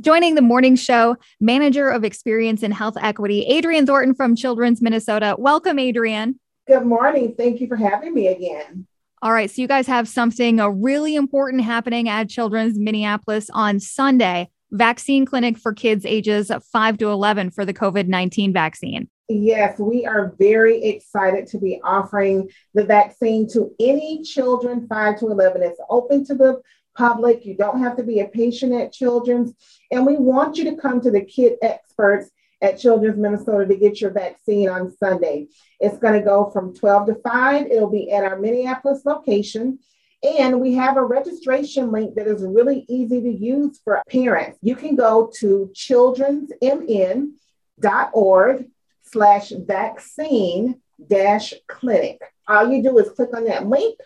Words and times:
Joining 0.00 0.36
the 0.36 0.42
morning 0.42 0.76
show, 0.76 1.16
manager 1.40 1.88
of 1.88 2.04
experience 2.04 2.62
in 2.62 2.70
health 2.70 2.96
equity, 3.00 3.44
Adriene 3.50 3.84
Thornton 3.84 4.14
from 4.14 4.36
Children's 4.36 4.80
Minnesota. 4.80 5.34
Welcome, 5.36 5.78
Adriene. 5.78 6.36
Good 6.68 6.84
morning. 6.84 7.34
Thank 7.36 7.60
you 7.60 7.66
for 7.66 7.74
having 7.74 8.14
me 8.14 8.28
again. 8.28 8.86
All 9.22 9.32
right. 9.32 9.50
So, 9.50 9.60
you 9.60 9.66
guys 9.66 9.88
have 9.88 10.06
something 10.06 10.60
uh, 10.60 10.68
really 10.68 11.16
important 11.16 11.64
happening 11.64 12.08
at 12.08 12.28
Children's 12.28 12.78
Minneapolis 12.78 13.50
on 13.52 13.80
Sunday 13.80 14.50
vaccine 14.70 15.24
clinic 15.24 15.56
for 15.56 15.72
kids 15.72 16.04
ages 16.04 16.52
5 16.72 16.98
to 16.98 17.08
11 17.08 17.50
for 17.50 17.64
the 17.64 17.74
COVID 17.74 18.06
19 18.06 18.52
vaccine. 18.52 19.08
Yes, 19.28 19.78
we 19.78 20.06
are 20.06 20.34
very 20.38 20.84
excited 20.84 21.46
to 21.48 21.58
be 21.58 21.80
offering 21.82 22.50
the 22.74 22.84
vaccine 22.84 23.48
to 23.50 23.74
any 23.80 24.22
children 24.22 24.86
5 24.86 25.18
to 25.20 25.26
11. 25.26 25.62
It's 25.62 25.80
open 25.90 26.24
to 26.26 26.34
the 26.34 26.62
public. 26.98 27.46
You 27.46 27.54
don't 27.54 27.80
have 27.80 27.96
to 27.96 28.02
be 28.02 28.20
a 28.20 28.26
patient 28.26 28.74
at 28.74 28.92
Children's. 28.92 29.54
And 29.90 30.04
we 30.04 30.16
want 30.16 30.58
you 30.58 30.64
to 30.64 30.76
come 30.76 31.00
to 31.00 31.10
the 31.10 31.22
kid 31.22 31.54
experts 31.62 32.28
at 32.60 32.80
Children's 32.80 33.16
Minnesota 33.16 33.64
to 33.66 33.76
get 33.76 34.00
your 34.00 34.10
vaccine 34.10 34.68
on 34.68 34.90
Sunday. 34.96 35.46
It's 35.78 35.98
going 35.98 36.14
to 36.14 36.20
go 36.20 36.50
from 36.50 36.74
12 36.74 37.06
to 37.06 37.14
5. 37.14 37.66
It'll 37.66 37.88
be 37.88 38.10
at 38.10 38.24
our 38.24 38.36
Minneapolis 38.38 39.02
location. 39.04 39.78
And 40.22 40.60
we 40.60 40.74
have 40.74 40.96
a 40.96 41.04
registration 41.04 41.92
link 41.92 42.16
that 42.16 42.26
is 42.26 42.42
really 42.42 42.84
easy 42.88 43.20
to 43.20 43.30
use 43.30 43.78
for 43.84 44.02
parents. 44.10 44.58
You 44.60 44.74
can 44.74 44.96
go 44.96 45.30
to 45.38 45.70
childrensmn.org 45.72 48.66
slash 49.02 49.50
vaccine 49.50 50.80
dash 51.08 51.54
clinic. 51.68 52.20
All 52.48 52.68
you 52.68 52.82
do 52.82 52.98
is 52.98 53.10
click 53.10 53.30
on 53.36 53.44
that 53.44 53.68
link 53.68 54.00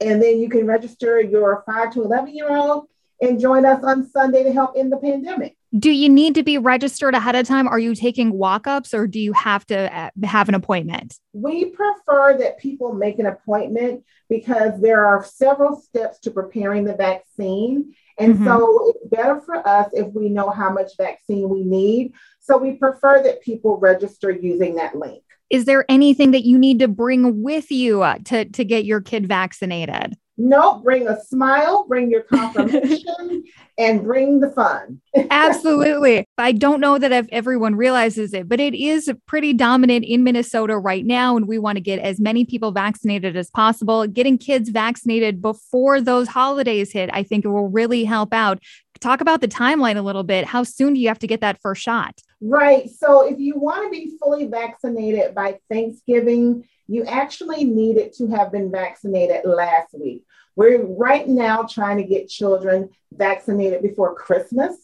and 0.00 0.22
then 0.22 0.38
you 0.38 0.48
can 0.48 0.66
register 0.66 1.20
your 1.20 1.62
5 1.66 1.92
to 1.94 2.04
11 2.04 2.34
year 2.34 2.54
old 2.54 2.88
and 3.20 3.40
join 3.40 3.64
us 3.64 3.82
on 3.82 4.08
Sunday 4.10 4.42
to 4.42 4.52
help 4.52 4.76
in 4.76 4.90
the 4.90 4.96
pandemic. 4.96 5.56
Do 5.76 5.90
you 5.90 6.08
need 6.08 6.34
to 6.36 6.42
be 6.42 6.58
registered 6.58 7.14
ahead 7.14 7.34
of 7.34 7.46
time? 7.46 7.66
Are 7.66 7.78
you 7.78 7.94
taking 7.94 8.32
walk 8.32 8.66
ups 8.66 8.94
or 8.94 9.06
do 9.06 9.18
you 9.18 9.32
have 9.32 9.66
to 9.66 9.94
uh, 9.94 10.10
have 10.24 10.48
an 10.48 10.54
appointment? 10.54 11.18
We 11.32 11.66
prefer 11.66 12.38
that 12.38 12.58
people 12.58 12.94
make 12.94 13.18
an 13.18 13.26
appointment 13.26 14.04
because 14.28 14.80
there 14.80 15.04
are 15.06 15.24
several 15.24 15.80
steps 15.80 16.20
to 16.20 16.30
preparing 16.30 16.84
the 16.84 16.94
vaccine. 16.94 17.94
And 18.18 18.34
mm-hmm. 18.34 18.46
so 18.46 18.90
it's 18.94 19.06
better 19.08 19.40
for 19.40 19.66
us 19.66 19.88
if 19.92 20.12
we 20.12 20.28
know 20.28 20.50
how 20.50 20.70
much 20.70 20.96
vaccine 20.96 21.48
we 21.48 21.64
need. 21.64 22.14
So 22.40 22.56
we 22.56 22.72
prefer 22.72 23.22
that 23.24 23.42
people 23.42 23.76
register 23.76 24.30
using 24.30 24.76
that 24.76 24.96
link. 24.96 25.22
Is 25.50 25.64
there 25.64 25.84
anything 25.88 26.32
that 26.32 26.44
you 26.44 26.58
need 26.58 26.80
to 26.80 26.88
bring 26.88 27.42
with 27.42 27.70
you 27.70 28.02
uh, 28.02 28.18
to, 28.26 28.44
to 28.46 28.64
get 28.64 28.84
your 28.84 29.00
kid 29.00 29.28
vaccinated? 29.28 30.16
No, 30.38 30.80
bring 30.80 31.08
a 31.08 31.18
smile, 31.24 31.86
bring 31.88 32.10
your 32.10 32.22
confirmation, 32.22 33.44
and 33.78 34.02
bring 34.02 34.40
the 34.40 34.50
fun. 34.50 35.00
Absolutely. 35.30 36.26
I 36.36 36.52
don't 36.52 36.80
know 36.80 36.98
that 36.98 37.10
if 37.10 37.26
everyone 37.32 37.74
realizes 37.74 38.34
it, 38.34 38.46
but 38.46 38.60
it 38.60 38.74
is 38.74 39.10
pretty 39.26 39.54
dominant 39.54 40.04
in 40.04 40.24
Minnesota 40.24 40.78
right 40.78 41.06
now. 41.06 41.38
And 41.38 41.48
we 41.48 41.58
want 41.58 41.76
to 41.76 41.80
get 41.80 42.00
as 42.00 42.20
many 42.20 42.44
people 42.44 42.70
vaccinated 42.70 43.34
as 43.34 43.50
possible. 43.50 44.06
Getting 44.06 44.36
kids 44.36 44.68
vaccinated 44.68 45.40
before 45.40 46.02
those 46.02 46.28
holidays 46.28 46.92
hit, 46.92 47.08
I 47.14 47.22
think 47.22 47.46
it 47.46 47.48
will 47.48 47.70
really 47.70 48.04
help 48.04 48.34
out. 48.34 48.62
Talk 49.00 49.22
about 49.22 49.40
the 49.40 49.48
timeline 49.48 49.96
a 49.96 50.02
little 50.02 50.22
bit. 50.22 50.44
How 50.44 50.64
soon 50.64 50.92
do 50.94 51.00
you 51.00 51.08
have 51.08 51.18
to 51.20 51.26
get 51.26 51.40
that 51.40 51.60
first 51.62 51.82
shot? 51.82 52.20
Right. 52.40 52.90
So 52.90 53.26
if 53.26 53.38
you 53.38 53.58
want 53.58 53.84
to 53.84 53.90
be 53.90 54.16
fully 54.18 54.46
vaccinated 54.46 55.34
by 55.34 55.58
Thanksgiving, 55.70 56.68
you 56.86 57.04
actually 57.04 57.64
needed 57.64 58.12
to 58.14 58.26
have 58.28 58.52
been 58.52 58.70
vaccinated 58.70 59.44
last 59.44 59.94
week. 59.98 60.24
We're 60.54 60.84
right 60.84 61.26
now 61.26 61.62
trying 61.62 61.96
to 61.98 62.04
get 62.04 62.28
children 62.28 62.90
vaccinated 63.12 63.82
before 63.82 64.14
Christmas, 64.14 64.76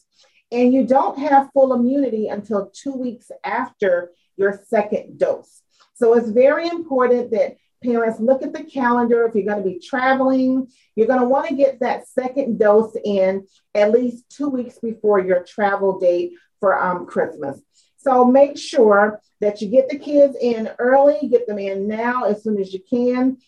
and 0.51 0.73
you 0.73 0.87
don't 0.87 1.19
have 1.19 1.51
full 1.53 1.73
immunity 1.73 2.29
until 2.29 2.71
two 2.75 2.93
weeks 2.93 3.31
after 3.45 4.13
your 4.37 4.61
second 4.69 5.19
dose. 5.19 5.63
So 5.95 6.15
it's 6.15 6.31
very 6.31 6.69
important 6.69 7.31
that 7.33 7.57
parents 7.83 8.21
look 8.21 8.43
at 8.43 8.53
the 8.53 8.65
calendar. 8.65 9.27
If 9.27 9.35
you're 9.35 9.45
going 9.45 9.63
to 9.63 9.69
be 9.69 9.79
traveling, 9.79 10.69
you're 10.95 11.07
going 11.07 11.21
to 11.21 11.29
want 11.29 11.49
to 11.49 11.55
get 11.55 11.81
that 11.81 12.09
second 12.09 12.59
dose 12.59 12.97
in 13.05 13.47
at 13.75 13.93
least 13.93 14.25
two 14.31 14.49
weeks 14.49 14.79
before 14.79 15.21
your 15.21 15.43
travel 15.43 15.99
date 15.99 16.33
for 16.61 16.81
um, 16.81 17.07
Christmas. 17.07 17.61
So 17.99 18.25
make 18.25 18.59
sure 18.59 19.21
that 19.41 19.61
you 19.61 19.69
get 19.69 19.89
the 19.89 19.99
kids 19.99 20.37
in 20.41 20.71
early, 20.79 21.29
get 21.29 21.47
them 21.47 21.59
in 21.59 21.87
now 21.87 22.25
as 22.25 22.43
soon 22.43 22.61
as 22.61 22.73
you 22.73 22.81
can. 22.89 23.39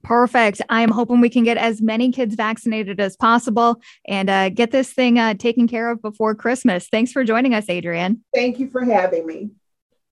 Perfect. 0.02 0.60
I'm 0.68 0.90
hoping 0.90 1.22
we 1.22 1.30
can 1.30 1.44
get 1.44 1.56
as 1.56 1.80
many 1.80 2.12
kids 2.12 2.34
vaccinated 2.34 3.00
as 3.00 3.16
possible 3.16 3.80
and 4.06 4.28
uh, 4.28 4.50
get 4.50 4.70
this 4.70 4.92
thing 4.92 5.18
uh, 5.18 5.32
taken 5.34 5.66
care 5.66 5.90
of 5.90 6.02
before 6.02 6.34
Christmas. 6.34 6.88
Thanks 6.88 7.10
for 7.10 7.24
joining 7.24 7.54
us, 7.54 7.64
Adriene. 7.66 8.18
Thank 8.34 8.58
you 8.58 8.68
for 8.68 8.84
having 8.84 9.26
me. 9.26 9.52